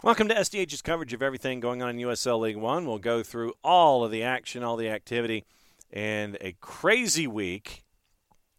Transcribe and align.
Welcome 0.00 0.28
to 0.28 0.34
SDH's 0.36 0.80
coverage 0.80 1.12
of 1.12 1.24
everything 1.24 1.58
going 1.58 1.82
on 1.82 1.90
in 1.90 1.96
USL 1.96 2.38
League 2.38 2.56
One. 2.56 2.86
We'll 2.86 3.00
go 3.00 3.24
through 3.24 3.54
all 3.64 4.04
of 4.04 4.12
the 4.12 4.22
action, 4.22 4.62
all 4.62 4.76
the 4.76 4.88
activity, 4.88 5.44
and 5.90 6.38
a 6.40 6.52
crazy 6.60 7.26
week 7.26 7.82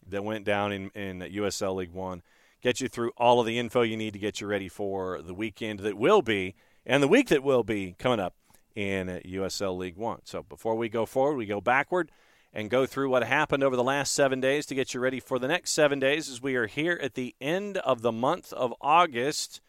that 0.06 0.26
went 0.26 0.44
down 0.44 0.73
in, 0.73 0.90
in 0.90 1.20
USL 1.20 1.78
League 1.78 1.94
One. 1.94 2.23
Get 2.62 2.82
you 2.82 2.90
through 2.90 3.12
all 3.16 3.40
of 3.40 3.45
the 3.45 3.58
info 3.58 3.84
you 3.84 3.95
need 3.95 4.12
to 4.12 4.20
get 4.20 4.42
you 4.42 4.48
ready 4.48 4.67
for 4.67 5.22
the 5.22 5.34
weekend 5.34 5.80
that 5.80 5.98
will 5.98 6.22
be 6.22 6.56
and 6.86 7.02
the 7.02 7.08
week 7.08 7.30
that 7.30 7.42
will 7.42 7.64
be 7.64 7.95
coming 7.98 8.20
up 8.20 8.36
in 8.76 9.08
USL 9.08 9.78
League 9.78 9.95
One. 9.95 10.20
So 10.26 10.44
before 10.44 10.76
we 10.76 10.90
go 10.90 11.06
forward, 11.06 11.38
we 11.38 11.45
go 11.45 11.62
backward 11.62 12.12
and 12.52 12.70
go 12.70 12.86
through 12.86 13.10
what 13.10 13.23
happened 13.23 13.64
over 13.64 13.78
the 13.78 13.84
last 13.84 14.12
seven 14.12 14.42
days 14.42 14.66
to 14.66 14.76
get 14.76 14.94
you 14.94 15.00
ready 15.00 15.22
for 15.22 15.40
the 15.40 15.48
next 15.48 15.72
seven 15.72 16.00
days 16.00 16.30
as 16.30 16.42
we 16.42 16.56
are 16.58 16.67
here 16.67 17.00
at 17.02 17.14
the 17.14 17.34
end 17.40 17.78
of 17.78 18.02
the 18.02 18.12
month 18.12 18.52
of 18.52 18.73
August. 18.82 19.62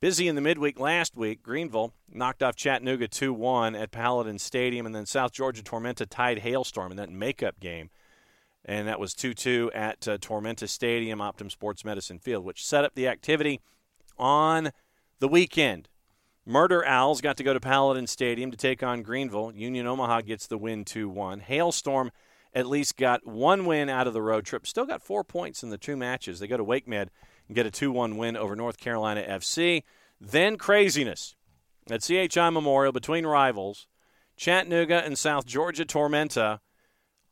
Busy 0.00 0.28
in 0.28 0.34
the 0.34 0.40
midweek 0.40 0.78
last 0.78 1.16
week, 1.16 1.42
Greenville 1.42 1.94
knocked 2.12 2.42
off 2.42 2.56
Chattanooga 2.56 3.08
2 3.08 3.32
1 3.32 3.74
at 3.74 3.90
Paladin 3.90 4.38
Stadium, 4.38 4.84
and 4.86 4.94
then 4.94 5.06
South 5.06 5.32
Georgia 5.32 5.62
Tormenta 5.62 6.06
tied 6.08 6.40
Hailstorm 6.40 6.90
in 6.90 6.96
that 6.98 7.10
makeup 7.10 7.58
game. 7.58 7.90
And 8.64 8.86
that 8.88 9.00
was 9.00 9.14
2 9.14 9.34
2 9.34 9.70
at 9.74 10.06
uh, 10.06 10.18
Tormenta 10.18 10.68
Stadium, 10.68 11.20
Optum 11.20 11.50
Sports 11.50 11.84
Medicine 11.84 12.18
Field, 12.18 12.44
which 12.44 12.64
set 12.64 12.84
up 12.84 12.94
the 12.94 13.08
activity 13.08 13.60
on 14.18 14.72
the 15.20 15.28
weekend. 15.28 15.88
Murder 16.44 16.84
Owls 16.84 17.22
got 17.22 17.38
to 17.38 17.44
go 17.44 17.54
to 17.54 17.60
Paladin 17.60 18.06
Stadium 18.06 18.50
to 18.50 18.56
take 18.56 18.82
on 18.82 19.02
Greenville. 19.02 19.52
Union 19.54 19.86
Omaha 19.86 20.20
gets 20.22 20.46
the 20.46 20.58
win 20.58 20.84
2 20.84 21.08
1. 21.08 21.40
Hailstorm 21.40 22.10
at 22.54 22.66
least 22.66 22.96
got 22.96 23.26
one 23.26 23.64
win 23.64 23.88
out 23.88 24.06
of 24.06 24.12
the 24.12 24.22
road 24.22 24.44
trip. 24.44 24.66
Still 24.66 24.86
got 24.86 25.02
four 25.02 25.24
points 25.24 25.62
in 25.62 25.70
the 25.70 25.78
two 25.78 25.96
matches. 25.96 26.38
They 26.40 26.46
go 26.46 26.56
to 26.56 26.64
Wake 26.64 26.86
Med 26.86 27.10
and 27.48 27.54
get 27.54 27.66
a 27.66 27.70
2 27.70 27.92
1 27.92 28.16
win 28.16 28.36
over 28.36 28.56
North 28.56 28.78
Carolina 28.78 29.24
FC. 29.26 29.82
Then 30.20 30.56
craziness 30.56 31.36
at 31.90 32.02
CHI 32.02 32.50
Memorial 32.50 32.92
between 32.92 33.26
rivals, 33.26 33.86
Chattanooga 34.36 35.04
and 35.04 35.18
South 35.18 35.46
Georgia 35.46 35.84
Tormenta. 35.84 36.60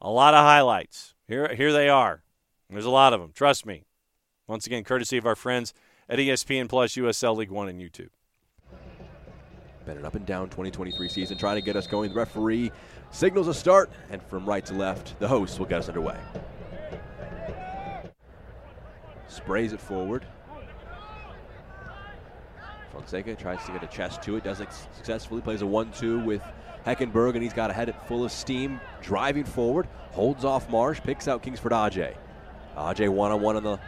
A 0.00 0.11
lot 0.11 0.34
of 0.34 0.41
highlights. 0.41 1.15
Here, 1.28 1.55
here 1.55 1.73
they 1.73 1.89
are. 1.89 2.23
There's 2.69 2.84
a 2.84 2.91
lot 2.91 3.12
of 3.12 3.21
them. 3.21 3.33
Trust 3.34 3.67
me. 3.67 3.84
Once 4.47 4.67
again, 4.67 4.83
courtesy 4.83 5.17
of 5.17 5.27
our 5.27 5.37
friends 5.37 5.73
at 6.09 6.19
ESPN 6.19 6.69
Plus, 6.69 6.94
USL 6.94 7.37
League 7.37 7.50
One, 7.50 7.69
and 7.69 7.81
YouTube. 7.81 8.09
Been 9.84 9.99
an 9.99 10.05
up 10.05 10.15
and 10.15 10.27
down 10.27 10.47
2023 10.47 11.09
season, 11.09 11.39
trying 11.39 11.56
to 11.56 11.62
get 11.62 11.77
us 11.77 11.87
going. 11.87 12.11
The 12.11 12.17
referee 12.17 12.71
signals 13.11 13.49
a 13.49 13.55
start, 13.55 13.91
and 14.11 14.23
from 14.23 14.44
right 14.44 14.65
to 14.67 14.75
left, 14.75 15.19
the 15.19 15.29
hosts 15.29 15.59
will 15.59 15.67
get 15.67 15.79
us 15.79 15.89
underway. 15.89 16.19
Sprays 19.32 19.72
it 19.72 19.81
forward. 19.81 20.26
Fonseca 22.93 23.34
tries 23.34 23.65
to 23.65 23.72
get 23.72 23.82
a 23.82 23.87
chest 23.87 24.22
to 24.22 24.37
it, 24.37 24.44
does 24.44 24.60
it 24.60 24.69
successfully, 24.94 25.41
plays 25.41 25.62
a 25.62 25.66
1 25.66 25.91
2 25.93 26.20
with 26.20 26.43
Heckenberg, 26.84 27.32
and 27.32 27.43
he's 27.43 27.54
got 27.54 27.70
a 27.70 27.72
head 27.72 27.94
full 28.06 28.25
of 28.25 28.31
steam, 28.31 28.78
driving 29.00 29.44
forward, 29.44 29.88
holds 30.10 30.44
off 30.44 30.69
Marsh, 30.69 31.00
picks 31.00 31.28
out 31.28 31.43
Kingsford 31.43 31.72
Aj. 31.72 32.15
Aj 32.76 33.09
one 33.09 33.56
on 33.56 33.62
the 33.62 33.81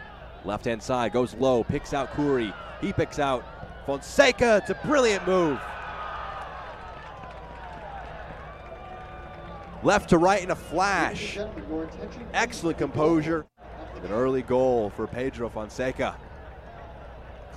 left 0.43 0.65
hand 0.65 0.81
side, 0.81 1.13
goes 1.13 1.35
low, 1.35 1.63
picks 1.63 1.93
out 1.93 2.11
Khoury. 2.13 2.51
He 2.81 2.91
picks 2.91 3.19
out 3.19 3.45
Fonseca. 3.85 4.57
It's 4.57 4.71
a 4.71 4.87
brilliant 4.87 5.27
move. 5.27 5.59
Left 9.83 10.09
to 10.09 10.17
right 10.17 10.41
in 10.41 10.49
a 10.49 10.55
flash. 10.55 11.37
Excellent 12.33 12.79
composure. 12.79 13.45
An 14.05 14.11
early 14.11 14.43
goal 14.43 14.91
for 14.91 15.07
Pedro 15.07 15.49
Fonseca. 15.49 16.15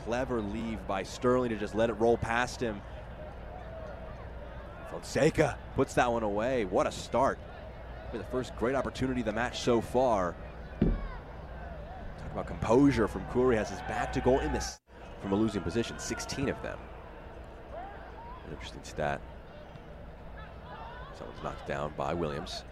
Clever 0.06 0.40
leave 0.40 0.78
by 0.86 1.02
Sterling 1.02 1.50
to 1.50 1.56
just 1.56 1.74
let 1.74 1.90
it 1.90 1.92
roll 1.94 2.16
past 2.16 2.58
him. 2.58 2.80
Fonseca 4.90 5.58
puts 5.76 5.92
that 5.92 6.10
one 6.10 6.22
away. 6.22 6.64
What 6.64 6.86
a 6.86 6.90
start. 6.90 7.38
The 8.14 8.24
first 8.24 8.56
great 8.56 8.74
opportunity 8.74 9.20
of 9.20 9.26
the 9.26 9.32
match 9.34 9.60
so 9.60 9.82
far. 9.82 10.34
Talk 10.80 12.32
about 12.32 12.46
composure 12.46 13.08
from 13.08 13.26
Khoury. 13.26 13.54
Has 13.56 13.68
his 13.68 13.80
back 13.80 14.10
to 14.14 14.20
goal 14.22 14.40
in 14.40 14.50
this 14.50 14.80
from 15.20 15.32
a 15.32 15.36
losing 15.36 15.60
position. 15.60 15.98
16 15.98 16.48
of 16.48 16.62
them. 16.62 16.78
An 17.74 18.52
interesting 18.52 18.80
stat. 18.84 19.20
Someone's 21.18 21.42
knocked 21.42 21.68
down 21.68 21.92
by 21.94 22.14
Williams. 22.14 22.64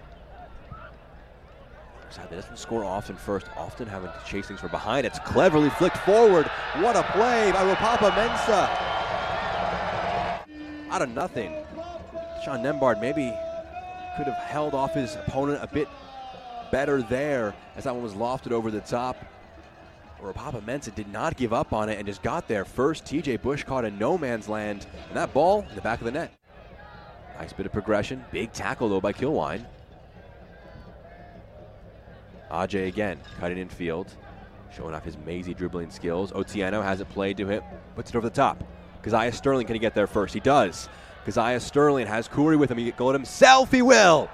That 2.17 2.31
doesn't 2.31 2.59
score 2.59 2.85
often 2.85 3.17
first, 3.17 3.47
often 3.57 3.87
having 3.87 4.11
to 4.11 4.21
chase 4.27 4.49
things 4.49 4.61
from 4.61 4.71
behind. 4.71 5.07
It's 5.07 5.19
cleverly 5.21 5.71
flicked 5.71 5.99
forward. 5.99 6.47
What 6.77 6.97
a 6.97 7.03
play 7.03 7.53
by 7.53 7.63
Ropapa 7.63 8.11
Mensah. 8.11 8.69
Out 10.91 11.03
of 11.03 11.11
nothing. 11.11 11.53
Sean 12.45 12.63
Nembard 12.63 13.01
maybe 13.01 13.33
could 14.17 14.27
have 14.27 14.43
held 14.45 14.73
off 14.73 14.95
his 14.95 15.15
opponent 15.17 15.63
a 15.63 15.67
bit 15.67 15.89
better 16.71 17.03
there 17.03 17.55
as 17.77 17.85
that 17.85 17.95
one 17.95 18.03
was 18.03 18.15
lofted 18.15 18.53
over 18.53 18.71
the 18.71 18.81
top. 18.81 19.17
Ropapa 20.21 20.63
Mensah 20.63 20.95
did 20.95 21.13
not 21.13 21.37
give 21.37 21.53
up 21.53 21.73
on 21.73 21.89
it 21.89 21.99
and 21.99 22.07
just 22.07 22.23
got 22.23 22.49
there 22.49 22.65
first. 22.65 23.05
TJ 23.05 23.43
Bush 23.43 23.65
caught 23.65 23.85
in 23.85 23.99
no 23.99 24.17
man's 24.17 24.49
land, 24.49 24.87
and 25.09 25.17
that 25.17 25.33
ball 25.35 25.67
in 25.69 25.75
the 25.75 25.83
back 25.83 26.01
of 26.01 26.07
the 26.07 26.11
net. 26.11 26.33
Nice 27.39 27.53
bit 27.53 27.67
of 27.67 27.73
progression. 27.73 28.25
Big 28.33 28.53
tackle, 28.53 28.89
though, 28.89 29.01
by 29.01 29.13
Kilwine. 29.13 29.67
Aj 32.51 32.87
again, 32.87 33.19
cutting 33.39 33.59
in 33.59 33.69
field, 33.69 34.17
showing 34.75 34.95
off 34.95 35.05
his 35.05 35.17
mazy 35.19 35.55
dribbling 35.55 35.91
skills. 35.91 36.33
Otieno 36.33 36.83
has 36.83 37.01
it 37.01 37.09
played 37.11 37.37
to 37.39 37.47
him, 37.47 37.63
puts 37.95 38.11
it 38.11 38.17
over 38.17 38.29
the 38.29 38.35
top. 38.35 38.63
Kazaiah 39.03 39.33
Sterling, 39.33 39.67
can 39.67 39.75
he 39.75 39.81
get 39.81 39.95
there 39.95 40.07
first? 40.07 40.35
He 40.35 40.41
does. 40.41 40.89
Kazaiah 41.27 41.61
Sterling 41.61 42.07
has 42.07 42.29
Khoury 42.29 42.59
with 42.59 42.71
him. 42.71 42.79
He 42.79 42.85
get 42.85 42.97
goal 42.97 43.13
himself. 43.13 43.71
He 43.71 43.83
will. 43.83 44.29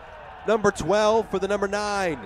Number 0.46 0.70
12 0.70 1.30
for 1.30 1.38
the 1.38 1.48
number 1.48 1.68
9. 1.68 2.18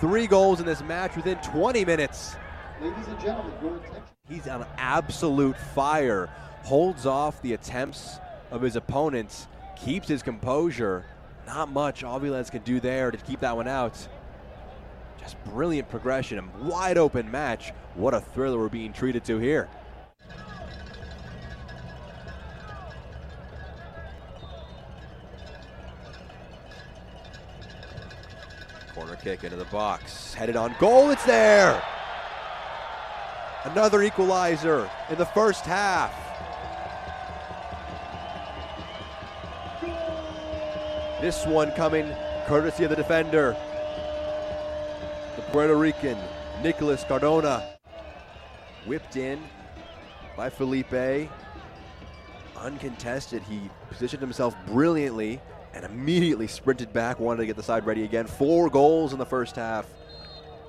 Three 0.00 0.26
goals 0.26 0.60
in 0.60 0.66
this 0.66 0.82
match 0.82 1.16
within 1.16 1.36
20 1.38 1.84
minutes. 1.84 2.36
Ladies 2.80 3.06
and 3.06 3.20
gentlemen, 3.20 3.52
your 3.62 3.76
attention. 3.76 4.02
He's 4.28 4.48
on 4.48 4.66
absolute 4.78 5.56
fire. 5.56 6.28
Holds 6.62 7.06
off 7.06 7.40
the 7.42 7.52
attempts 7.52 8.18
of 8.50 8.62
his 8.62 8.76
opponents. 8.76 9.46
Keeps 9.76 10.08
his 10.08 10.22
composure. 10.22 11.04
Not 11.46 11.70
much 11.70 12.02
Aviles 12.02 12.50
can 12.50 12.62
do 12.62 12.80
there 12.80 13.10
to 13.10 13.18
keep 13.18 13.40
that 13.40 13.54
one 13.54 13.68
out. 13.68 14.08
Just 15.24 15.42
brilliant 15.44 15.88
progression 15.88 16.36
and 16.38 16.68
wide 16.68 16.98
open 16.98 17.30
match. 17.30 17.72
What 17.94 18.12
a 18.12 18.20
thriller 18.20 18.58
we're 18.58 18.68
being 18.68 18.92
treated 18.92 19.24
to 19.24 19.38
here. 19.38 19.70
Corner 28.94 29.16
kick 29.16 29.44
into 29.44 29.56
the 29.56 29.64
box, 29.64 30.34
headed 30.34 30.56
on 30.56 30.76
goal, 30.78 31.10
it's 31.10 31.24
there! 31.24 31.82
Another 33.64 34.02
equalizer 34.02 34.90
in 35.08 35.16
the 35.16 35.24
first 35.24 35.64
half. 35.64 36.12
This 41.22 41.46
one 41.46 41.72
coming 41.72 42.14
courtesy 42.46 42.84
of 42.84 42.90
the 42.90 42.96
defender, 42.96 43.56
Puerto 45.54 45.76
Rican 45.76 46.18
Nicolas 46.64 47.04
Cardona. 47.04 47.76
Whipped 48.86 49.14
in 49.14 49.40
by 50.36 50.50
Felipe. 50.50 51.30
Uncontested, 52.56 53.40
he 53.44 53.70
positioned 53.88 54.20
himself 54.20 54.56
brilliantly 54.66 55.40
and 55.72 55.84
immediately 55.84 56.48
sprinted 56.48 56.92
back, 56.92 57.20
wanted 57.20 57.38
to 57.38 57.46
get 57.46 57.54
the 57.54 57.62
side 57.62 57.86
ready 57.86 58.02
again. 58.02 58.26
Four 58.26 58.68
goals 58.68 59.12
in 59.12 59.20
the 59.20 59.24
first 59.24 59.54
half. 59.54 59.86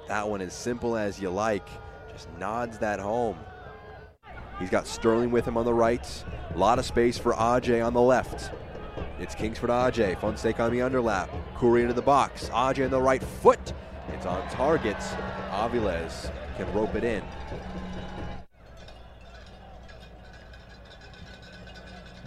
That 0.07 0.29
one 0.29 0.39
as 0.39 0.53
simple 0.53 0.95
as 0.95 1.19
you 1.19 1.31
like. 1.31 1.67
Just 2.13 2.29
nods 2.38 2.77
that 2.77 2.99
home. 2.99 3.39
He's 4.59 4.69
got 4.69 4.85
Sterling 4.85 5.31
with 5.31 5.47
him 5.47 5.57
on 5.57 5.65
the 5.65 5.73
right. 5.73 6.23
A 6.53 6.57
lot 6.59 6.77
of 6.77 6.85
space 6.85 7.17
for 7.17 7.33
Aj 7.33 7.83
on 7.83 7.95
the 7.95 8.01
left. 8.01 8.51
It's 9.19 9.33
Kingsford 9.33 9.71
Aj. 9.71 10.21
Fonseca 10.21 10.61
on 10.61 10.71
the 10.71 10.77
underlap. 10.77 11.29
Curry 11.55 11.81
into 11.81 11.95
the 11.95 12.03
box. 12.03 12.49
Aj 12.49 12.85
on 12.85 12.91
the 12.91 13.01
right 13.01 13.23
foot. 13.23 13.73
On 14.25 14.48
target. 14.50 14.98
Aviles 15.51 16.31
can 16.57 16.72
rope 16.74 16.95
it 16.95 17.04
in. 17.04 17.24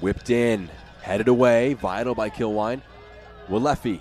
Whipped 0.01 0.31
in. 0.31 0.71
Headed 1.03 1.27
away. 1.27 1.75
Vital 1.75 2.15
by 2.15 2.31
Kilwine. 2.31 2.83
Walefi. 3.49 4.01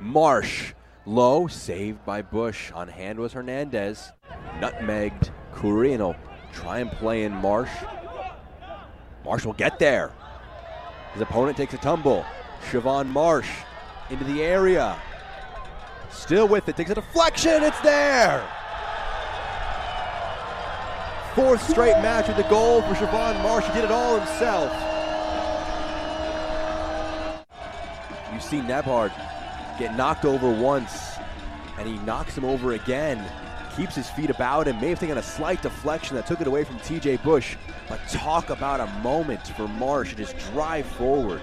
Marsh. 0.00 0.74
Low. 1.06 1.46
Saved 1.46 2.04
by 2.04 2.20
Bush. 2.20 2.70
On 2.72 2.88
hand 2.88 3.18
was 3.18 3.32
Hernandez. 3.32 4.12
Nutmegged. 4.60 5.30
Curino. 5.54 6.14
try 6.52 6.80
and 6.80 6.90
play 6.90 7.24
in 7.24 7.32
Marsh. 7.32 7.70
Marsh 9.24 9.46
will 9.46 9.54
get 9.54 9.78
there. 9.78 10.12
His 11.14 11.22
opponent 11.22 11.56
takes 11.56 11.72
a 11.72 11.78
tumble. 11.78 12.26
Chevone 12.70 13.08
Marsh 13.08 13.48
into 14.10 14.24
the 14.24 14.42
area. 14.42 15.00
Still 16.14 16.48
with 16.48 16.68
it. 16.68 16.76
Takes 16.76 16.90
a 16.90 16.94
deflection. 16.94 17.62
It's 17.62 17.80
there. 17.80 18.46
Fourth 21.34 21.68
straight 21.68 22.00
match 22.00 22.28
with 22.28 22.36
the 22.36 22.44
goal 22.44 22.80
for 22.82 22.94
Chevone 22.94 23.42
Marsh. 23.42 23.66
He 23.66 23.72
did 23.72 23.84
it 23.84 23.90
all 23.90 24.18
himself. 24.18 24.72
You 28.32 28.40
see 28.40 28.60
Nebhard 28.60 29.12
get 29.78 29.96
knocked 29.96 30.24
over 30.24 30.48
once, 30.48 31.16
and 31.76 31.88
he 31.88 31.98
knocks 31.98 32.38
him 32.38 32.44
over 32.44 32.72
again. 32.72 33.24
Keeps 33.76 33.96
his 33.96 34.08
feet 34.10 34.30
about 34.30 34.68
him. 34.68 34.80
May 34.80 34.90
have 34.90 35.00
taken 35.00 35.18
a 35.18 35.22
slight 35.22 35.60
deflection 35.60 36.14
that 36.14 36.28
took 36.28 36.40
it 36.40 36.46
away 36.46 36.62
from 36.62 36.78
TJ 36.78 37.22
Bush. 37.24 37.56
But 37.88 38.00
talk 38.08 38.50
about 38.50 38.78
a 38.78 38.86
moment 39.00 39.44
for 39.48 39.66
Marsh 39.66 40.10
to 40.10 40.16
just 40.16 40.38
drive 40.52 40.86
forward. 40.86 41.42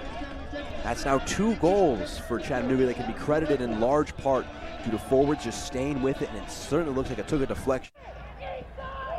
That's 0.83 1.03
now 1.03 1.17
two 1.19 1.56
goals 1.56 2.17
for 2.17 2.39
Chattanooga 2.39 2.85
that 2.85 2.95
can 2.95 3.12
be 3.12 3.17
credited 3.19 3.59
in 3.59 3.81
large 3.81 4.15
part 4.15 4.45
due 4.83 4.91
to 4.91 4.97
forward 4.97 5.39
just 5.39 5.65
staying 5.65 6.01
with 6.01 6.21
it, 6.21 6.29
and 6.29 6.37
it 6.37 6.49
certainly 6.49 6.93
looks 6.93 7.09
like 7.09 7.19
it 7.19 7.27
took 7.27 7.41
a 7.41 7.45
deflection. 7.45 7.93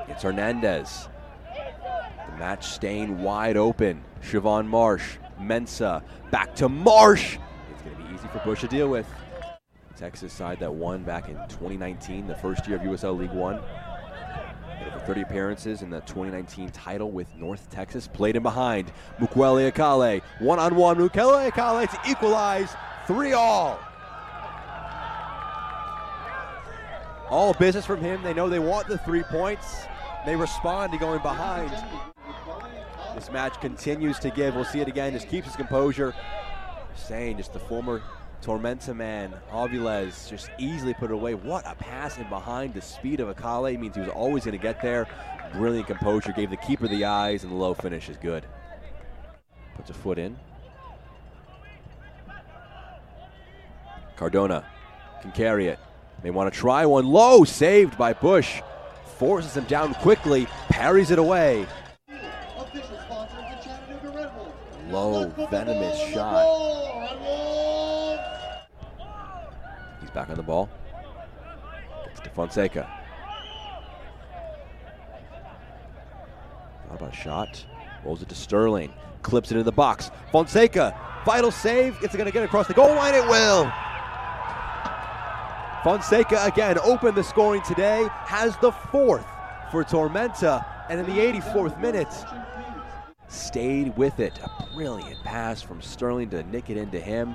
It's 0.09 0.23
Hernandez. 0.23 1.09
The 2.31 2.37
match 2.39 2.67
staying 2.67 3.23
wide 3.23 3.57
open. 3.57 4.03
Chevone 4.23 4.67
Marsh, 4.67 5.17
Mensah, 5.41 6.03
back 6.31 6.55
to 6.57 6.69
Marsh. 6.69 7.39
It's 7.73 7.83
going 7.83 7.97
to 7.97 8.03
be 8.03 8.15
easy 8.15 8.29
for 8.29 8.41
Bush 8.45 8.61
to 8.61 8.69
deal 8.69 8.89
with. 8.89 9.07
Texas 9.97 10.33
side 10.33 10.59
that 10.61 10.73
won 10.73 11.05
back 11.05 11.29
in 11.29 11.37
2019, 11.49 12.27
the 12.27 12.35
first 12.35 12.67
year 12.67 12.77
of 12.77 12.83
USL 12.83 13.17
League 13.17 13.31
One. 13.31 13.61
Over 14.87 14.99
30 15.07 15.23
appearances 15.23 15.83
in 15.83 15.91
the 15.91 16.01
2019 16.01 16.71
title 16.71 17.11
with 17.11 17.33
North 17.37 17.71
Texas. 17.71 18.09
Played 18.09 18.37
in 18.37 18.43
behind. 18.43 18.91
Mukwelle 19.21 19.71
Akale. 19.71 20.23
One 20.41 20.59
on 20.59 20.75
one. 20.75 20.97
Mukwelle 20.97 21.49
Akale 21.51 21.89
to 21.89 22.11
equalize. 22.11 22.75
Three 23.07 23.33
all. 23.33 23.79
All 27.33 27.55
business 27.55 27.87
from 27.87 28.03
him. 28.03 28.23
They 28.23 28.35
know 28.35 28.51
they 28.51 28.59
want 28.59 28.89
the 28.89 28.99
three 28.99 29.23
points. 29.23 29.87
They 30.27 30.37
respond 30.37 30.93
to 30.93 30.99
going 30.99 31.23
behind. 31.23 31.73
This 33.15 33.33
match 33.33 33.59
continues 33.59 34.19
to 34.19 34.29
give. 34.29 34.55
We'll 34.55 34.67
see 34.67 34.81
it 34.81 34.89
again. 34.89 35.15
Just 35.15 35.31
keeps 35.31 35.47
his 35.47 35.57
composure. 35.57 36.15
Saying 36.95 37.39
just 37.39 37.55
the 37.55 37.59
former 37.59 38.03
Tormenta 38.43 38.95
man, 38.95 39.33
Aviles, 39.51 40.29
just 40.29 40.51
easily 40.59 40.93
put 40.93 41.11
it 41.11 41.15
away. 41.15 41.33
What 41.33 41.67
a 41.67 41.75
pass 41.75 42.19
in 42.19 42.29
behind. 42.29 42.75
The 42.75 42.83
speed 42.83 43.19
of 43.21 43.35
Akale 43.35 43.81
means 43.81 43.95
he 43.95 44.03
was 44.03 44.11
always 44.11 44.45
going 44.45 44.59
to 44.59 44.63
get 44.63 44.83
there. 44.83 45.09
Brilliant 45.55 45.87
composure. 45.87 46.33
Gave 46.33 46.51
the 46.51 46.59
keeper 46.59 46.87
the 46.87 47.07
eyes, 47.07 47.45
and 47.45 47.53
the 47.53 47.57
low 47.57 47.73
finish 47.73 48.11
is 48.11 48.19
good. 48.19 48.45
Puts 49.75 49.89
a 49.89 49.95
foot 49.95 50.19
in. 50.19 50.39
Cardona 54.17 54.67
can 55.23 55.33
carry 55.33 55.69
it. 55.69 55.79
They 56.23 56.31
want 56.31 56.53
to 56.53 56.59
try 56.59 56.87
one 56.87 57.07
low, 57.07 57.45
saved 57.45 57.99
by 57.99 58.13
Bush. 58.13 58.63
Forces 59.17 59.57
him 59.57 59.65
down 59.65 59.95
quickly, 59.95 60.47
parries 60.69 61.11
it 61.11 61.19
away. 61.19 61.67
Low, 64.89 65.29
venomous 65.51 65.99
shot. 66.11 66.47
He's 70.01 70.11
back 70.11 70.29
on 70.29 70.37
the 70.37 70.43
ball. 70.43 70.69
Gets 72.07 72.21
to 72.21 72.31
Fonseca. 72.31 72.85
How 76.89 76.95
about 76.97 77.13
a 77.13 77.17
shot? 77.17 77.65
Rolls 78.05 78.23
it 78.23 78.29
to 78.29 78.35
Sterling. 78.35 78.93
Clips 79.23 79.51
it 79.51 79.55
into 79.55 79.65
the 79.65 79.73
box. 79.73 80.11
Fonseca, 80.31 80.95
vital 81.25 81.51
save. 81.51 81.97
It's 82.03 82.15
going 82.15 82.27
to 82.27 82.33
get 82.33 82.45
across 82.45 82.67
the 82.67 82.75
goal 82.75 82.95
line. 82.95 83.15
It 83.15 83.27
will. 83.27 83.73
Fonseca 85.83 86.45
again 86.45 86.79
opened 86.85 87.17
the 87.17 87.25
scoring 87.25 87.61
today. 87.63 88.07
Has 88.11 88.57
the 88.59 88.71
fourth 88.71 89.27
for 89.73 89.83
Tormenta. 89.83 90.65
And 90.89 91.01
in 91.01 91.07
the 91.07 91.21
84th 91.21 91.81
minute, 91.81 92.13
stayed 93.29 93.97
with 93.97 94.21
it. 94.21 94.39
A 94.39 94.67
brilliant 94.75 95.21
pass 95.25 95.61
from 95.61 95.83
Sterling 95.83 96.31
to 96.31 96.45
nick 96.45 96.71
it 96.71 96.77
into 96.77 97.01
him. 97.01 97.35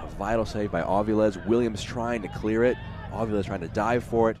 A 0.00 0.06
vital 0.18 0.44
save 0.44 0.70
by 0.70 0.82
Aviles. 0.82 1.44
Williams 1.46 1.82
trying 1.82 2.20
to 2.22 2.28
clear 2.28 2.64
it. 2.64 2.76
Aviles 3.10 3.46
trying 3.46 3.60
to 3.60 3.68
dive 3.68 4.04
for 4.04 4.30
it. 4.30 4.36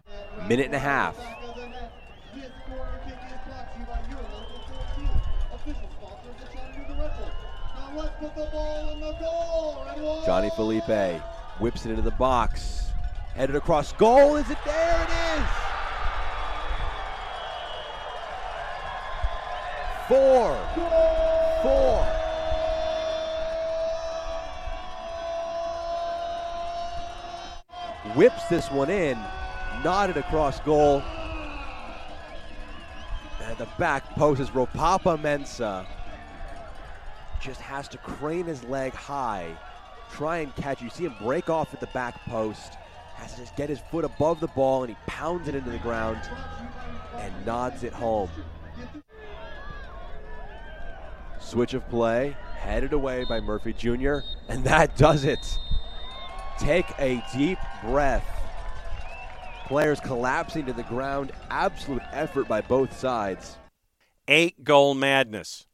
Minute 0.46 0.66
and 0.66 0.74
a 0.74 0.78
half. 0.78 1.16
This 1.16 2.50
corner 2.66 3.00
kick 3.06 3.14
is 3.14 3.32
brought 3.46 3.72
to 3.72 3.78
you 3.78 3.86
by 3.86 4.00
your 4.10 4.20
local 4.30 4.60
14, 4.96 5.08
official 5.54 5.88
sponsor 5.96 6.28
of 6.28 6.38
the 6.38 6.54
Chattanooga 6.54 7.00
Red 7.00 7.18
Wolves. 7.18 7.32
Now 7.78 7.92
let's 7.96 8.18
put 8.18 8.34
the 8.34 8.50
ball 8.50 8.90
in 8.90 9.00
the 9.00 9.12
goal. 9.20 9.84
Red 9.86 10.02
Wolves. 10.02 10.26
Johnny 10.26 10.50
Felipe 10.50 11.22
whips 11.60 11.86
it 11.86 11.90
into 11.90 12.02
the 12.02 12.10
box. 12.12 12.91
Headed 13.34 13.56
across 13.56 13.92
goal. 13.92 14.36
Is 14.36 14.50
it 14.50 14.58
there? 14.64 15.02
It 15.02 15.10
is. 15.10 15.48
Four. 20.08 20.58
Four. 21.62 22.04
Whips 28.14 28.46
this 28.48 28.70
one 28.70 28.90
in. 28.90 29.18
Nodded 29.82 30.18
across 30.18 30.60
goal. 30.60 31.02
And 33.42 33.56
the 33.58 33.68
back 33.78 34.04
post 34.14 34.40
is 34.40 34.50
Ropapa 34.50 35.20
Mensah. 35.20 35.86
Just 37.40 37.60
has 37.60 37.88
to 37.88 37.98
crane 37.98 38.44
his 38.44 38.62
leg 38.64 38.92
high 38.92 39.56
try 40.12 40.38
and 40.38 40.54
catch. 40.56 40.82
You 40.82 40.90
see 40.90 41.04
him 41.04 41.14
break 41.20 41.50
off 41.50 41.72
at 41.74 41.80
the 41.80 41.86
back 41.88 42.22
post. 42.26 42.74
Has 43.22 43.34
to 43.34 43.40
just 43.42 43.54
get 43.54 43.68
his 43.68 43.78
foot 43.78 44.04
above 44.04 44.40
the 44.40 44.48
ball 44.48 44.82
and 44.82 44.90
he 44.90 44.96
pounds 45.06 45.46
it 45.46 45.54
into 45.54 45.70
the 45.70 45.78
ground 45.78 46.18
and 47.18 47.32
nods 47.46 47.84
it 47.84 47.92
home. 47.92 48.28
Switch 51.38 51.72
of 51.74 51.88
play, 51.88 52.36
headed 52.56 52.92
away 52.92 53.24
by 53.28 53.38
Murphy 53.38 53.74
Jr., 53.74 54.18
and 54.48 54.64
that 54.64 54.96
does 54.96 55.24
it. 55.24 55.38
Take 56.58 56.86
a 56.98 57.22
deep 57.32 57.58
breath. 57.84 58.26
Players 59.66 60.00
collapsing 60.00 60.66
to 60.66 60.72
the 60.72 60.82
ground. 60.82 61.30
Absolute 61.48 62.02
effort 62.10 62.48
by 62.48 62.60
both 62.60 62.98
sides. 62.98 63.56
Eight 64.26 64.64
goal 64.64 64.94
madness. 64.94 65.66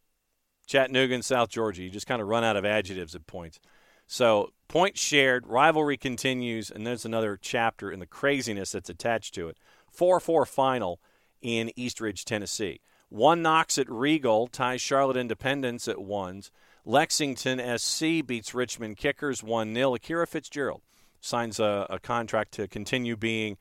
Chattanooga 0.67 1.15
and 1.15 1.25
South 1.25 1.49
Georgia. 1.49 1.83
You 1.83 1.89
just 1.89 2.07
kind 2.07 2.21
of 2.21 2.29
run 2.29 2.45
out 2.45 2.57
of 2.59 2.67
adjectives 2.67 3.15
at 3.15 3.27
points. 3.27 3.59
So 4.07 4.53
points 4.69 5.01
shared, 5.01 5.47
rivalry 5.47 5.97
continues, 5.97 6.71
and 6.71 6.87
there's 6.87 7.05
another 7.05 7.39
chapter 7.41 7.91
in 7.91 8.01
the 8.01 8.07
craziness 8.07 8.73
that's 8.73 8.91
attached 8.91 9.35
to 9.35 9.49
it. 9.49 9.57
4 9.91 10.21
4 10.21 10.47
final 10.47 11.01
in 11.41 11.73
East 11.77 12.01
Ridge, 12.01 12.25
Tennessee. 12.25 12.81
One 13.09 13.41
Knox 13.41 13.79
at 13.79 13.91
Regal, 13.91 14.49
ties 14.49 14.83
Charlotte 14.83 15.17
Independence 15.17 15.89
at 15.89 16.01
ones. 16.01 16.51
Lexington 16.85 17.79
SC 17.79 18.27
beats 18.27 18.55
Richmond 18.55 18.97
Kickers 18.99 19.43
1 19.43 19.75
0. 19.75 19.95
Akira 19.95 20.27
Fitzgerald 20.27 20.83
signs 21.21 21.59
a, 21.59 21.87
a 21.91 21.99
contract 21.99 22.53
to 22.53 22.69
continue 22.69 23.17
being 23.17 23.57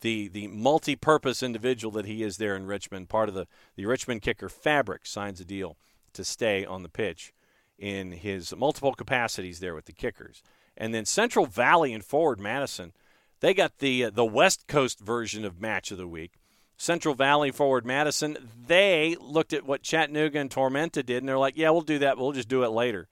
the 0.00 0.28
the 0.28 0.48
multi-purpose 0.48 1.42
individual 1.42 1.92
that 1.92 2.06
he 2.06 2.22
is 2.22 2.36
there 2.36 2.56
in 2.56 2.66
Richmond. 2.66 3.08
Part 3.08 3.28
of 3.28 3.34
the 3.34 3.46
the 3.76 3.86
Richmond 3.86 4.22
kicker 4.22 4.48
fabric 4.48 5.06
signs 5.06 5.40
a 5.40 5.44
deal 5.44 5.76
to 6.12 6.24
stay 6.24 6.64
on 6.64 6.82
the 6.82 6.88
pitch 6.88 7.32
in 7.82 8.12
his 8.12 8.54
multiple 8.56 8.94
capacities 8.94 9.58
there 9.58 9.74
with 9.74 9.86
the 9.86 9.92
kickers. 9.92 10.40
And 10.76 10.94
then 10.94 11.04
Central 11.04 11.46
Valley 11.46 11.92
and 11.92 12.04
Forward 12.04 12.38
Madison, 12.38 12.92
they 13.40 13.52
got 13.52 13.78
the 13.78 14.04
uh, 14.04 14.10
the 14.10 14.24
West 14.24 14.68
Coast 14.68 15.00
version 15.00 15.44
of 15.44 15.60
match 15.60 15.90
of 15.90 15.98
the 15.98 16.06
week. 16.06 16.34
Central 16.76 17.14
Valley 17.14 17.50
Forward 17.50 17.84
Madison, 17.84 18.38
they 18.66 19.16
looked 19.20 19.52
at 19.52 19.66
what 19.66 19.82
Chattanooga 19.82 20.38
and 20.38 20.48
Tormenta 20.48 21.04
did, 21.04 21.18
and 21.18 21.28
they're 21.28 21.36
like, 21.36 21.58
"Yeah, 21.58 21.70
we'll 21.70 21.80
do 21.82 21.98
that. 21.98 22.16
We'll 22.16 22.32
just 22.32 22.48
do 22.48 22.62
it 22.62 22.70
later." 22.70 23.08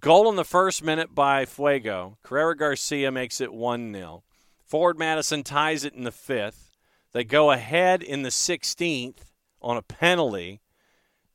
Goal 0.00 0.28
in 0.28 0.36
the 0.36 0.44
first 0.44 0.82
minute 0.82 1.14
by 1.14 1.46
Fuego. 1.46 2.18
Carrera 2.24 2.56
Garcia 2.56 3.12
makes 3.12 3.40
it 3.40 3.52
one 3.52 3.94
0 3.94 4.24
Forward 4.64 4.98
Madison 4.98 5.44
ties 5.44 5.84
it 5.84 5.94
in 5.94 6.02
the 6.02 6.10
fifth. 6.10 6.72
They 7.12 7.22
go 7.22 7.52
ahead 7.52 8.02
in 8.02 8.22
the 8.22 8.30
16th 8.30 9.18
on 9.62 9.76
a 9.76 9.82
penalty. 9.82 10.60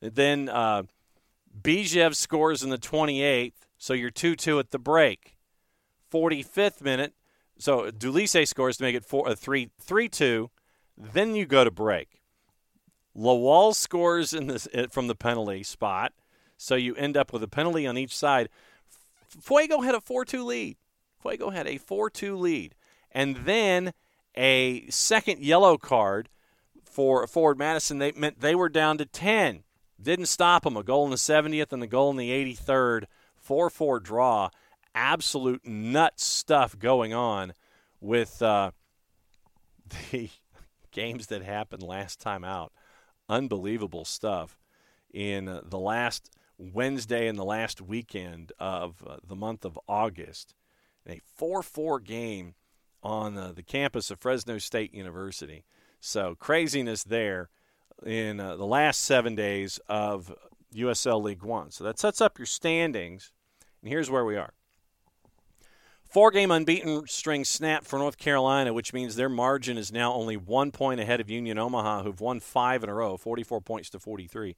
Then 0.02 0.50
uh, 0.50 0.84
Bijev 1.60 2.16
scores 2.16 2.64
in 2.64 2.70
the 2.70 2.78
28th, 2.78 3.54
so 3.78 3.94
you're 3.94 4.10
2 4.10 4.36
2 4.36 4.60
at 4.60 4.72
the 4.72 4.80
break. 4.80 5.38
45th 6.12 6.82
minute, 6.82 7.14
so 7.58 7.90
Dulise 7.92 8.48
scores 8.48 8.78
to 8.78 8.84
make 8.84 8.96
it 8.96 9.06
4 9.06 9.30
uh, 9.30 9.36
3 9.36 9.70
3 9.80 10.10
2. 10.10 10.50
Then 10.98 11.36
you 11.36 11.46
go 11.46 11.64
to 11.64 11.72
break. 11.72 12.22
Lawal 13.16 13.76
scores 13.76 14.34
in 14.34 14.48
this, 14.48 14.68
from 14.90 15.08
the 15.08 15.16
penalty 15.16 15.64
spot, 15.64 16.14
so 16.58 16.76
you 16.76 16.96
end 16.96 17.18
up 17.18 17.34
with 17.34 17.44
a 17.44 17.48
penalty 17.48 17.86
on 17.86 17.98
each 17.98 18.16
side. 18.16 18.50
Fuego 19.28 19.82
had 19.82 19.96
a 19.96 20.02
4 20.02 20.26
2 20.26 20.44
lead. 20.44 20.78
Fuego 21.22 21.50
had 21.50 21.68
a 21.68 21.78
4 21.78 22.10
2 22.10 22.36
lead. 22.36 22.76
And 23.12 23.38
then 23.38 23.94
a 24.36 24.88
second 24.90 25.42
yellow 25.42 25.78
card 25.78 26.30
for 26.84 27.26
Forward 27.28 27.58
Madison. 27.58 27.98
They 27.98 28.12
meant 28.14 28.42
they 28.42 28.56
were 28.56 28.70
down 28.70 28.98
to 28.98 29.06
10. 29.06 29.64
Didn't 30.02 30.28
stop 30.28 30.66
him. 30.66 30.78
A 30.78 30.84
goal 30.84 31.06
in 31.06 31.12
the 31.12 31.18
70th 31.18 31.72
and 31.72 31.82
the 31.82 31.88
goal 31.88 32.12
in 32.12 32.18
the 32.18 32.30
83rd. 32.30 33.06
4 33.36 33.70
4 33.70 34.00
draw. 34.00 34.50
Absolute 34.94 35.66
nut 35.66 36.20
stuff 36.20 36.78
going 36.78 37.14
on 37.14 37.54
with 38.00 38.42
uh, 38.42 38.72
the 40.12 40.30
games 40.92 41.28
that 41.28 41.44
happened 41.44 41.84
last 41.84 42.20
time 42.20 42.44
out. 42.44 42.74
Unbelievable 43.30 44.06
stuff 44.06 44.58
in 45.14 45.62
the 45.64 45.80
last 45.80 46.30
Wednesday 46.58 47.28
and 47.28 47.38
the 47.38 47.46
last 47.46 47.82
weekend 47.82 48.52
of 48.60 49.04
uh, 49.08 49.18
the 49.26 49.36
month 49.36 49.66
of 49.66 49.80
August. 49.88 50.54
A 51.08 51.20
4 51.36 51.64
4 51.64 52.00
game 52.00 52.56
on 53.04 53.38
uh, 53.38 53.52
the 53.52 53.64
campus 53.64 54.12
of 54.12 54.20
Fresno 54.20 54.58
State 54.58 54.94
University. 54.94 55.64
So 56.00 56.36
craziness 56.36 57.04
there 57.04 57.50
in 58.06 58.40
uh, 58.40 58.56
the 58.56 58.66
last 58.66 59.04
seven 59.04 59.36
days 59.36 59.80
of 59.88 60.34
USL 60.74 61.22
League 61.22 61.44
One. 61.44 61.72
So 61.72 61.84
that 61.84 62.00
sets 62.00 62.22
up 62.22 62.38
your 62.40 62.46
standings. 62.46 63.32
And 63.82 63.92
here's 63.92 64.10
where 64.10 64.26
we 64.26 64.38
are. 64.38 64.54
Four 66.12 66.32
game 66.32 66.52
unbeaten 66.52 67.08
string 67.08 67.46
snap 67.46 67.86
for 67.86 67.98
North 67.98 68.18
Carolina, 68.18 68.74
which 68.74 68.92
means 68.92 69.16
their 69.16 69.30
margin 69.30 69.78
is 69.78 69.94
now 69.94 70.14
only 70.14 70.36
one 70.36 70.72
point 70.72 71.00
ahead 71.00 71.22
of 71.22 71.30
Union 71.30 71.58
Omaha, 71.58 72.04
who've 72.04 72.20
won 72.20 72.42
five 72.42 72.84
in 72.84 72.90
a 72.90 72.94
row, 72.94 73.16
44 73.16 73.62
points 73.62 73.90
to 73.92 74.00
43. 74.00 74.58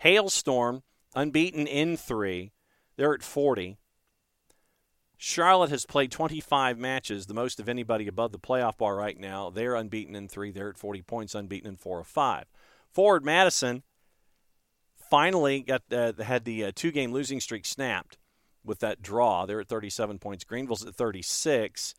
Hailstorm, 0.00 0.82
unbeaten 1.14 1.66
in 1.66 1.96
three. 1.96 2.52
They're 2.96 3.14
at 3.14 3.22
40. 3.22 3.78
Charlotte 5.16 5.70
has 5.70 5.86
played 5.86 6.10
25 6.10 6.78
matches, 6.78 7.26
the 7.26 7.34
most 7.34 7.60
of 7.60 7.68
anybody 7.68 8.06
above 8.06 8.32
the 8.32 8.38
playoff 8.38 8.76
bar 8.76 8.94
right 8.94 9.18
now. 9.18 9.48
They're 9.48 9.74
unbeaten 9.74 10.14
in 10.14 10.28
three. 10.28 10.50
They're 10.50 10.70
at 10.70 10.78
40 10.78 11.02
points, 11.02 11.34
unbeaten 11.34 11.68
in 11.68 11.76
four 11.76 12.00
of 12.00 12.06
five. 12.06 12.44
Forward 12.92 13.24
Madison 13.24 13.82
finally 15.10 15.60
got 15.60 15.82
uh, 15.92 16.12
had 16.22 16.44
the 16.44 16.64
uh, 16.66 16.72
two 16.74 16.90
game 16.90 17.12
losing 17.12 17.40
streak 17.40 17.66
snapped 17.66 18.18
with 18.64 18.80
that 18.80 19.02
draw. 19.02 19.46
They're 19.46 19.60
at 19.60 19.68
37 19.68 20.18
points. 20.18 20.44
Greenville's 20.44 20.84
at 20.84 20.94
36. 20.94 21.94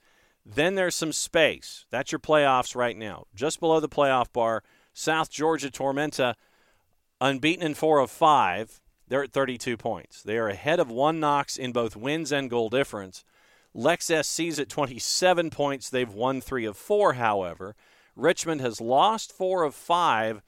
Then 0.46 0.76
there's 0.76 0.96
some 0.96 1.12
space. 1.12 1.86
That's 1.92 2.12
your 2.12 2.20
playoffs 2.20 2.76
right 2.76 2.98
now. 2.98 3.26
Just 3.36 3.60
below 3.60 3.80
the 3.80 3.90
playoff 3.90 4.32
bar, 4.34 4.64
South 4.94 5.30
Georgia 5.30 5.70
Tormenta, 5.70 6.36
unbeaten 7.20 7.66
in 7.66 7.74
four 7.74 8.00
of 8.00 8.10
five. 8.10 8.80
They're 9.08 9.24
at 9.24 9.34
32 9.34 9.78
points. 9.78 10.24
They 10.24 10.38
are 10.38 10.48
ahead 10.48 10.80
of 10.80 10.90
one 10.90 11.20
Knox 11.20 11.58
in 11.58 11.74
both 11.74 11.96
wins 11.96 12.32
and 12.32 12.50
goal 12.50 12.70
difference. 12.70 13.24
Lex 13.74 14.08
SC's 14.08 14.60
at 14.60 14.70
27 14.70 15.50
points. 15.50 15.90
They've 15.90 16.14
won 16.14 16.42
three 16.42 16.66
of 16.66 16.78
four, 16.78 17.14
however. 17.14 17.76
Richmond 18.16 18.62
has 18.62 18.82
lost 18.82 19.32
four 19.32 19.64
of 19.64 19.76
five. 19.76 20.42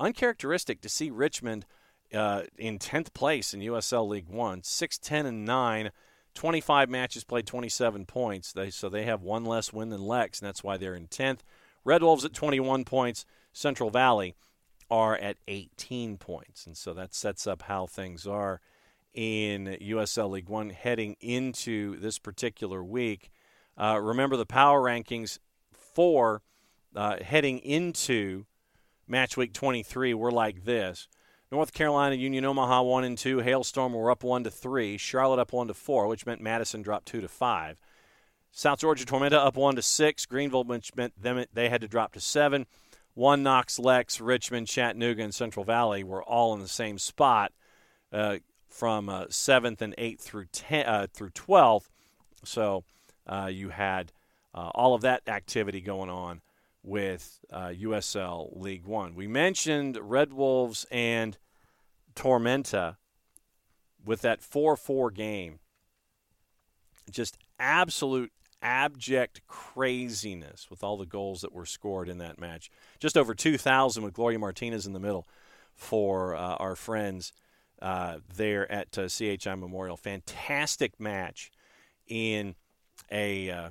Uncharacteristic 0.00 0.80
to 0.80 0.88
see 0.88 1.10
Richmond 1.10 1.66
uh, 2.12 2.42
in 2.58 2.78
10th 2.78 3.12
place 3.12 3.54
in 3.54 3.60
USL 3.60 4.08
League 4.08 4.28
One, 4.28 4.62
6 4.62 4.98
10 4.98 5.26
and 5.26 5.44
9. 5.44 5.90
25 6.32 6.88
matches 6.88 7.24
played, 7.24 7.46
27 7.46 8.06
points. 8.06 8.52
They, 8.52 8.70
so 8.70 8.88
they 8.88 9.04
have 9.04 9.20
one 9.20 9.44
less 9.44 9.72
win 9.72 9.90
than 9.90 10.02
Lex, 10.02 10.40
and 10.40 10.46
that's 10.46 10.62
why 10.62 10.76
they're 10.76 10.94
in 10.94 11.08
10th. 11.08 11.40
Red 11.84 12.02
Wolves 12.02 12.24
at 12.24 12.32
21 12.32 12.84
points. 12.84 13.26
Central 13.52 13.90
Valley 13.90 14.36
are 14.90 15.16
at 15.16 15.36
18 15.48 16.18
points. 16.18 16.66
And 16.66 16.76
so 16.76 16.94
that 16.94 17.14
sets 17.14 17.46
up 17.46 17.62
how 17.62 17.86
things 17.86 18.26
are 18.26 18.60
in 19.12 19.76
USL 19.80 20.30
League 20.30 20.48
One 20.48 20.70
heading 20.70 21.16
into 21.20 21.98
this 21.98 22.18
particular 22.18 22.82
week. 22.82 23.30
Uh, 23.76 23.98
remember 24.00 24.36
the 24.36 24.46
power 24.46 24.80
rankings 24.80 25.38
for 25.72 26.42
uh, 26.94 27.16
heading 27.22 27.58
into 27.58 28.46
match 29.10 29.36
week 29.36 29.52
23 29.52 30.14
were 30.14 30.30
like 30.30 30.64
this. 30.64 31.08
North 31.52 31.72
Carolina, 31.72 32.14
Union 32.14 32.44
Omaha 32.44 32.82
one 32.82 33.02
and 33.02 33.18
two. 33.18 33.40
Hailstorm 33.40 33.92
were 33.92 34.10
up 34.10 34.22
one 34.22 34.44
to 34.44 34.50
three. 34.50 34.96
Charlotte 34.96 35.40
up 35.40 35.52
one 35.52 35.66
to 35.66 35.74
four, 35.74 36.06
which 36.06 36.24
meant 36.24 36.40
Madison 36.40 36.80
dropped 36.80 37.06
two 37.06 37.20
to 37.20 37.28
five. 37.28 37.76
South 38.52 38.78
Georgia 38.78 39.04
Tormenta 39.04 39.32
up 39.32 39.56
one 39.56 39.74
to 39.74 39.82
six. 39.82 40.26
Greenville, 40.26 40.64
which 40.64 40.94
meant 40.94 41.20
them 41.20 41.44
they 41.52 41.68
had 41.68 41.80
to 41.80 41.88
drop 41.88 42.12
to 42.12 42.20
seven. 42.20 42.66
One 43.14 43.42
Knox, 43.42 43.80
Lex, 43.80 44.20
Richmond, 44.20 44.68
Chattanooga, 44.68 45.24
and 45.24 45.34
Central 45.34 45.64
Valley 45.64 46.04
were 46.04 46.22
all 46.22 46.54
in 46.54 46.60
the 46.60 46.68
same 46.68 46.96
spot 46.96 47.52
uh, 48.12 48.36
from 48.68 49.08
uh, 49.08 49.24
seventh 49.28 49.82
and 49.82 49.94
eighth 49.98 50.22
through 50.22 50.46
ten, 50.52 50.86
uh, 50.86 51.08
through 51.12 51.30
twelfth. 51.30 51.90
So 52.44 52.84
uh, 53.26 53.50
you 53.52 53.70
had 53.70 54.12
uh, 54.54 54.70
all 54.72 54.94
of 54.94 55.02
that 55.02 55.28
activity 55.28 55.80
going 55.80 56.10
on 56.10 56.40
with 56.82 57.40
USL 57.52 58.58
League 58.58 58.84
One. 58.84 59.14
We 59.14 59.26
mentioned 59.26 59.98
Red 60.00 60.32
Wolves 60.32 60.86
and 60.90 61.36
Tormenta 62.14 62.96
with 64.04 64.22
that 64.22 64.42
four-four 64.42 65.10
game. 65.10 65.58
Just 67.10 67.36
absolute 67.58 68.32
abject 68.62 69.42
craziness 69.46 70.68
with 70.70 70.82
all 70.82 70.96
the 70.96 71.06
goals 71.06 71.40
that 71.40 71.52
were 71.52 71.66
scored 71.66 72.08
in 72.08 72.18
that 72.18 72.38
match. 72.38 72.70
Just 72.98 73.16
over 73.16 73.34
2,000 73.34 74.02
with 74.02 74.14
Gloria 74.14 74.38
Martinez 74.38 74.86
in 74.86 74.92
the 74.92 75.00
middle 75.00 75.26
for 75.74 76.34
uh, 76.34 76.56
our 76.56 76.76
friends 76.76 77.32
uh, 77.80 78.18
there 78.34 78.70
at 78.70 78.96
uh, 78.98 79.08
CHI 79.08 79.54
Memorial. 79.54 79.96
Fantastic 79.96 81.00
match 81.00 81.50
in 82.06 82.54
a 83.10 83.50
uh, 83.50 83.70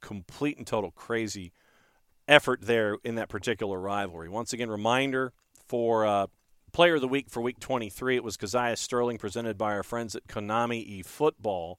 complete 0.00 0.58
and 0.58 0.66
total 0.66 0.90
crazy 0.92 1.52
effort 2.30 2.62
there 2.62 2.96
in 3.04 3.16
that 3.16 3.28
particular 3.28 3.78
rivalry. 3.78 4.28
Once 4.28 4.52
again, 4.52 4.70
reminder 4.70 5.32
for 5.66 6.06
uh, 6.06 6.26
Player 6.72 6.94
of 6.94 7.00
the 7.00 7.08
Week 7.08 7.28
for 7.28 7.42
Week 7.42 7.58
23, 7.58 8.16
it 8.16 8.24
was 8.24 8.36
Kazaiah 8.36 8.78
Sterling 8.78 9.18
presented 9.18 9.58
by 9.58 9.72
our 9.72 9.82
friends 9.82 10.14
at 10.14 10.28
Konami 10.28 11.02
eFootball 11.02 11.74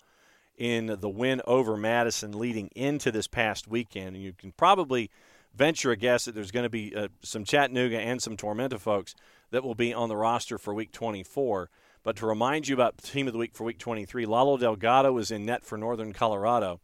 in 0.57 0.97
the 0.99 1.09
win 1.09 1.41
over 1.47 1.77
Madison 1.77 2.37
leading 2.37 2.67
into 2.75 3.11
this 3.11 3.27
past 3.27 3.67
weekend. 3.67 4.15
And 4.15 4.23
you 4.23 4.33
can 4.33 4.51
probably 4.51 5.09
venture 5.55 5.91
a 5.91 5.95
guess 5.95 6.25
that 6.25 6.35
there's 6.35 6.51
going 6.51 6.63
to 6.63 6.69
be 6.69 6.93
uh, 6.93 7.07
some 7.23 7.45
Chattanooga 7.45 7.99
and 7.99 8.21
some 8.21 8.35
Tormenta 8.35 8.77
folks 8.77 9.15
that 9.51 9.63
will 9.63 9.75
be 9.75 9.93
on 9.93 10.09
the 10.09 10.17
roster 10.17 10.57
for 10.57 10.73
Week 10.73 10.91
24. 10.91 11.69
But 12.03 12.17
to 12.17 12.25
remind 12.25 12.67
you 12.67 12.75
about 12.75 12.97
Team 12.97 13.27
of 13.27 13.33
the 13.33 13.39
Week 13.39 13.55
for 13.55 13.63
Week 13.63 13.79
23, 13.79 14.25
Lalo 14.25 14.57
Delgado 14.57 15.17
is 15.17 15.31
in 15.31 15.45
net 15.45 15.63
for 15.63 15.77
Northern 15.77 16.11
Colorado 16.11 16.81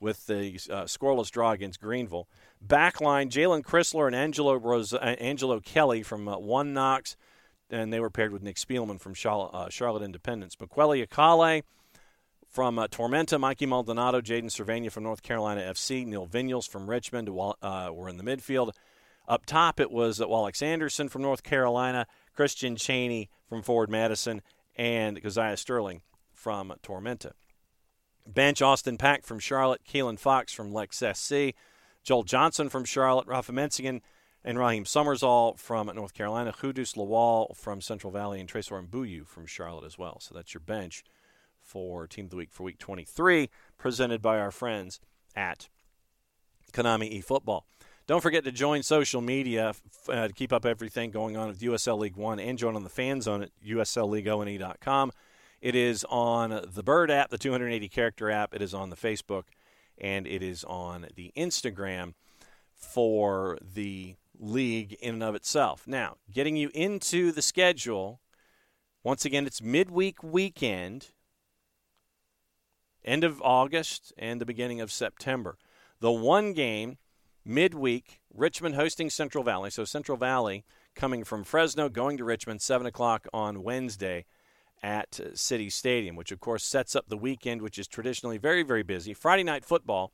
with 0.00 0.26
the 0.26 0.58
uh, 0.70 0.84
scoreless 0.84 1.30
draw 1.30 1.52
against 1.52 1.80
Greenville. 1.80 2.28
Backline, 2.64 3.30
Jalen 3.30 3.62
Chrysler 3.62 4.06
and 4.06 4.16
Angelo, 4.16 4.54
Rose- 4.54 4.92
uh, 4.92 4.98
Angelo 4.98 5.60
Kelly 5.60 6.02
from 6.02 6.28
uh, 6.28 6.38
One 6.38 6.72
Knox, 6.72 7.16
and 7.70 7.92
they 7.92 8.00
were 8.00 8.10
paired 8.10 8.32
with 8.32 8.42
Nick 8.42 8.56
Spielman 8.56 9.00
from 9.00 9.14
Charlotte, 9.14 9.54
uh, 9.54 9.68
Charlotte 9.68 10.02
Independence. 10.02 10.56
Mukwelle 10.56 11.06
Akale 11.06 11.62
from 12.48 12.78
uh, 12.78 12.86
Tormenta, 12.88 13.38
Mikey 13.38 13.66
Maldonado, 13.66 14.20
Jaden 14.20 14.44
Servania 14.44 14.90
from 14.90 15.02
North 15.02 15.22
Carolina 15.22 15.60
FC, 15.60 16.06
Neil 16.06 16.26
Vinyals 16.26 16.68
from 16.68 16.88
Richmond 16.88 17.28
uh, 17.28 17.90
were 17.92 18.08
in 18.08 18.16
the 18.16 18.24
midfield. 18.24 18.72
Up 19.28 19.44
top, 19.44 19.80
it 19.80 19.90
was 19.90 20.20
uh, 20.20 20.26
Oalex 20.26 20.62
Anderson 20.62 21.08
from 21.08 21.22
North 21.22 21.42
Carolina, 21.42 22.06
Christian 22.34 22.76
Chaney 22.76 23.28
from 23.48 23.62
Forward 23.62 23.90
Madison, 23.90 24.40
and 24.76 25.20
Kazaiah 25.20 25.58
Sterling 25.58 26.02
from 26.32 26.72
Tormenta. 26.82 27.32
Bench 28.26 28.60
Austin 28.62 28.96
Pack 28.98 29.24
from 29.24 29.38
Charlotte, 29.38 29.82
Keelan 29.84 30.18
Fox 30.18 30.52
from 30.52 30.72
Lex 30.72 31.02
SC, 31.14 31.54
Joel 32.02 32.24
Johnson 32.24 32.68
from 32.68 32.84
Charlotte, 32.84 33.26
Rafa 33.26 33.52
Mentzingen 33.52 34.00
and 34.44 34.58
Raheem 34.58 34.84
Somersall 34.84 35.58
from 35.58 35.90
North 35.94 36.14
Carolina, 36.14 36.52
Hudus 36.52 36.96
Lawal 36.96 37.56
from 37.56 37.80
Central 37.80 38.12
Valley, 38.12 38.38
and 38.38 38.48
Tresor 38.48 38.86
Mbuyu 38.86 39.26
from 39.26 39.44
Charlotte 39.44 39.84
as 39.84 39.98
well. 39.98 40.18
So 40.20 40.34
that's 40.34 40.54
your 40.54 40.60
bench 40.60 41.02
for 41.60 42.06
Team 42.06 42.26
of 42.26 42.30
the 42.30 42.36
Week 42.36 42.52
for 42.52 42.62
Week 42.62 42.78
23, 42.78 43.50
presented 43.76 44.22
by 44.22 44.38
our 44.38 44.52
friends 44.52 45.00
at 45.34 45.68
Konami 46.72 47.20
eFootball. 47.20 47.62
Don't 48.06 48.20
forget 48.20 48.44
to 48.44 48.52
join 48.52 48.84
social 48.84 49.20
media 49.20 49.74
uh, 50.08 50.28
to 50.28 50.32
keep 50.32 50.52
up 50.52 50.64
everything 50.64 51.10
going 51.10 51.36
on 51.36 51.48
with 51.48 51.58
USL 51.58 51.98
League 51.98 52.16
One 52.16 52.38
and 52.38 52.56
join 52.56 52.76
on 52.76 52.84
the 52.84 52.88
fan 52.88 53.20
zone 53.20 53.42
at 53.42 53.50
USLLeagueONE.com. 53.66 55.10
It 55.66 55.74
is 55.74 56.06
on 56.08 56.64
the 56.64 56.84
Bird 56.84 57.10
app, 57.10 57.30
the 57.30 57.38
280 57.38 57.88
character 57.88 58.30
app. 58.30 58.54
It 58.54 58.62
is 58.62 58.72
on 58.72 58.90
the 58.90 58.94
Facebook, 58.94 59.46
and 59.98 60.24
it 60.24 60.40
is 60.40 60.62
on 60.62 61.08
the 61.16 61.32
Instagram 61.36 62.14
for 62.72 63.58
the 63.60 64.14
league 64.38 64.92
in 65.00 65.14
and 65.14 65.24
of 65.24 65.34
itself. 65.34 65.82
Now, 65.84 66.18
getting 66.32 66.54
you 66.54 66.70
into 66.72 67.32
the 67.32 67.42
schedule, 67.42 68.20
once 69.02 69.24
again, 69.24 69.44
it's 69.44 69.60
midweek 69.60 70.22
weekend, 70.22 71.08
end 73.04 73.24
of 73.24 73.42
August 73.42 74.12
and 74.16 74.40
the 74.40 74.46
beginning 74.46 74.80
of 74.80 74.92
September. 74.92 75.58
The 75.98 76.12
one 76.12 76.52
game 76.52 76.98
midweek, 77.44 78.20
Richmond 78.32 78.76
hosting 78.76 79.10
Central 79.10 79.42
Valley. 79.42 79.70
So 79.70 79.84
Central 79.84 80.16
Valley 80.16 80.64
coming 80.94 81.24
from 81.24 81.42
Fresno, 81.42 81.88
going 81.88 82.18
to 82.18 82.24
Richmond, 82.24 82.62
7 82.62 82.86
o'clock 82.86 83.26
on 83.34 83.64
Wednesday 83.64 84.26
at 84.82 85.20
City 85.34 85.70
Stadium, 85.70 86.16
which 86.16 86.32
of 86.32 86.40
course 86.40 86.64
sets 86.64 86.94
up 86.94 87.08
the 87.08 87.16
weekend, 87.16 87.62
which 87.62 87.78
is 87.78 87.88
traditionally 87.88 88.38
very, 88.38 88.62
very 88.62 88.82
busy. 88.82 89.14
Friday 89.14 89.44
night 89.44 89.64
football 89.64 90.12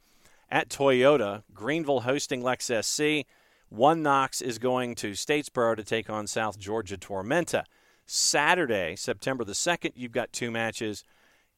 at 0.51 0.69
Toyota, 0.69 1.43
Greenville 1.55 2.01
hosting 2.01 2.43
Lex 2.43 2.71
SC. 2.81 3.27
One 3.69 4.03
Knox 4.03 4.43
is 4.43 4.59
going 4.59 4.95
to 4.97 5.13
Statesboro 5.13 5.77
to 5.77 5.85
take 5.85 6.11
on 6.11 6.27
South 6.27 6.59
Georgia 6.59 6.99
Tormenta. 6.99 7.65
Saturday, 8.05 8.97
September 8.97 9.45
the 9.45 9.53
2nd, 9.53 9.93
you've 9.95 10.13
got 10.13 10.33
two 10.33 10.51
matches. 10.51 11.05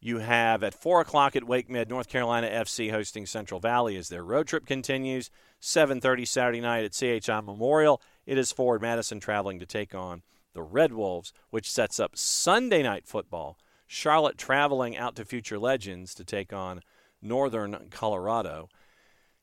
You 0.01 0.19
have 0.19 0.63
at 0.63 0.75
4 0.75 1.01
o'clock 1.01 1.35
at 1.35 1.45
Wake 1.45 1.69
Med, 1.69 1.89
North 1.89 2.09
Carolina 2.09 2.47
FC 2.47 2.91
hosting 2.91 3.27
Central 3.27 3.59
Valley 3.59 3.97
as 3.97 4.11
their 4.11 4.23
road 4.23 4.47
trip 4.47 4.67
continues. 4.67 5.31
7.30 5.61 6.29
Saturday 6.29 6.61
night 6.61 6.85
at 6.85 6.93
CHI 6.93 7.41
Memorial. 7.41 8.01
It 8.27 8.37
is 8.37 8.53
Forward 8.53 8.83
Madison 8.83 9.19
traveling 9.19 9.59
to 9.61 9.67
take 9.67 9.95
on 9.95 10.23
the 10.55 10.63
Red 10.63 10.93
Wolves, 10.93 11.33
which 11.51 11.71
sets 11.71 12.01
up 12.01 12.17
Sunday 12.17 12.83
night 12.83 13.07
football. 13.07 13.59
Charlotte 13.87 14.39
traveling 14.39 14.97
out 14.97 15.15
to 15.17 15.25
Future 15.25 15.59
Legends 15.59 16.15
to 16.15 16.25
take 16.25 16.53
on 16.53 16.81
Northern 17.21 17.89
Colorado. 17.91 18.69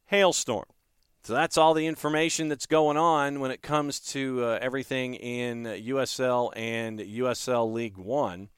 Hailstorm. 0.06 0.66
So 1.24 1.34
that's 1.34 1.58
all 1.58 1.76
the 1.76 1.86
information 1.86 2.48
that's 2.48 2.66
going 2.66 2.98
on 2.98 3.40
when 3.40 3.52
it 3.52 3.62
comes 3.62 4.00
to 4.12 4.44
uh, 4.44 4.60
everything 4.60 5.14
in 5.14 5.66
USL 5.66 6.52
and 6.56 7.00
USL 7.00 7.72
League 7.72 7.98
One. 7.98 8.50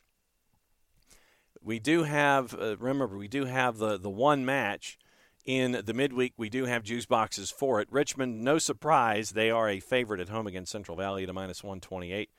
We 1.62 1.80
do 1.80 2.04
have, 2.04 2.54
uh, 2.54 2.78
remember, 2.78 3.18
we 3.18 3.28
do 3.28 3.46
have 3.46 3.78
the, 3.78 3.98
the 3.98 4.10
one 4.10 4.46
match 4.46 4.98
in 5.46 5.82
the 5.86 5.94
midweek. 5.94 6.34
We 6.38 6.50
do 6.50 6.66
have 6.66 6.84
juice 6.84 7.06
boxes 7.06 7.52
for 7.52 7.82
it. 7.82 7.88
Richmond, 7.92 8.42
no 8.42 8.58
surprise, 8.58 9.32
they 9.32 9.50
are 9.50 9.70
a 9.70 9.80
favorite 9.80 10.22
at 10.22 10.30
home 10.30 10.48
against 10.48 10.72
Central 10.72 10.98
Valley 10.98 11.24
at 11.24 11.30
a 11.30 11.34
minus 11.34 11.64
128. 11.64 12.30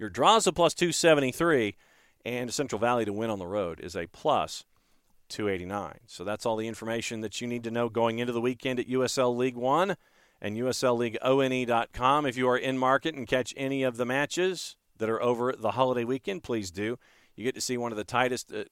Your 0.00 0.08
draws 0.08 0.46
a 0.46 0.52
plus 0.52 0.72
273, 0.72 1.76
and 2.24 2.54
Central 2.54 2.78
Valley 2.78 3.04
to 3.04 3.12
win 3.12 3.28
on 3.28 3.38
the 3.38 3.46
road 3.46 3.80
is 3.80 3.94
a 3.94 4.06
plus 4.06 4.64
289. 5.28 5.98
So 6.06 6.24
that's 6.24 6.46
all 6.46 6.56
the 6.56 6.66
information 6.66 7.20
that 7.20 7.42
you 7.42 7.46
need 7.46 7.64
to 7.64 7.70
know 7.70 7.90
going 7.90 8.18
into 8.18 8.32
the 8.32 8.40
weekend 8.40 8.80
at 8.80 8.88
USL 8.88 9.36
League 9.36 9.58
One 9.58 9.98
and 10.40 10.56
USLLeagueONE.com. 10.56 12.24
If 12.24 12.38
you 12.38 12.48
are 12.48 12.56
in 12.56 12.78
market 12.78 13.14
and 13.14 13.28
catch 13.28 13.52
any 13.58 13.82
of 13.82 13.98
the 13.98 14.06
matches 14.06 14.74
that 14.96 15.10
are 15.10 15.22
over 15.22 15.52
the 15.52 15.72
holiday 15.72 16.04
weekend, 16.04 16.44
please 16.44 16.70
do. 16.70 16.98
You 17.36 17.44
get 17.44 17.54
to 17.54 17.60
see 17.60 17.76
one 17.76 17.92
of 17.92 17.98
the 17.98 18.04
tightest, 18.04 18.50
uh, 18.50 18.64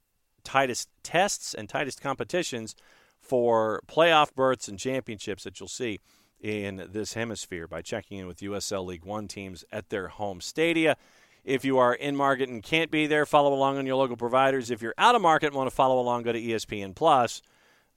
tightest 0.44 0.88
tests 1.02 1.52
and 1.52 1.68
tightest 1.68 2.00
competitions 2.00 2.74
for 3.20 3.82
playoff 3.86 4.34
berths 4.34 4.66
and 4.66 4.78
championships 4.78 5.44
that 5.44 5.60
you'll 5.60 5.68
see 5.68 6.00
in 6.40 6.88
this 6.90 7.14
hemisphere 7.14 7.66
by 7.66 7.82
checking 7.82 8.18
in 8.18 8.26
with 8.26 8.38
USL 8.38 8.86
League 8.86 9.04
One 9.04 9.28
teams 9.28 9.64
at 9.70 9.90
their 9.90 10.08
home 10.08 10.40
stadia. 10.40 10.96
If 11.44 11.64
you 11.64 11.78
are 11.78 11.94
in 11.94 12.16
market 12.16 12.48
and 12.48 12.62
can't 12.62 12.90
be 12.90 13.06
there, 13.06 13.24
follow 13.24 13.52
along 13.52 13.78
on 13.78 13.86
your 13.86 13.96
local 13.96 14.16
providers. 14.16 14.70
If 14.70 14.82
you're 14.82 14.94
out 14.98 15.14
of 15.14 15.22
market 15.22 15.48
and 15.48 15.56
want 15.56 15.70
to 15.70 15.74
follow 15.74 15.98
along, 16.00 16.24
go 16.24 16.32
to 16.32 16.40
ESPN 16.40 16.94
Plus, 16.94 17.42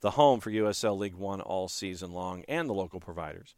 the 0.01 0.11
home 0.11 0.39
for 0.39 0.51
USL 0.51 0.97
League 0.97 1.15
One 1.15 1.41
all 1.41 1.67
season 1.67 2.11
long, 2.11 2.43
and 2.47 2.69
the 2.69 2.73
local 2.73 2.99
providers 2.99 3.55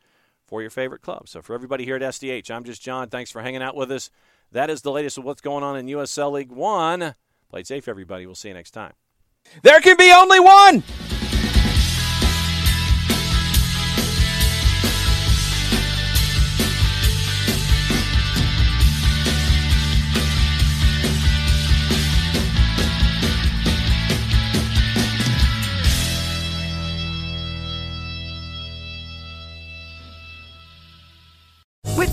for 0.48 0.62
your 0.62 0.72
favorite 0.72 1.02
club. 1.02 1.28
So 1.28 1.42
for 1.42 1.54
everybody 1.54 1.86
here 1.86 1.96
at 1.96 2.02
SDH, 2.02 2.52
I'm 2.52 2.64
just 2.64 2.82
John. 2.82 3.10
Thanks 3.10 3.32
for 3.32 3.42
hanging 3.42 3.62
out 3.62 3.76
with 3.76 3.92
us. 3.92 4.10
That 4.52 4.70
is 4.70 4.82
the 4.82 4.92
latest 4.92 5.18
of 5.18 5.24
what's 5.24 5.42
going 5.42 5.64
on 5.64 5.78
in 5.78 5.88
USL 5.88 6.32
League 6.32 6.52
One. 6.52 7.16
Play 7.50 7.64
safe, 7.64 7.88
everybody. 7.88 8.26
We'll 8.26 8.36
see 8.36 8.50
you 8.50 8.54
next 8.54 8.72
time. 8.72 8.94
There 9.62 9.80
can 9.82 9.98
be 9.98 10.12
only 10.12 10.40
one. 10.40 10.84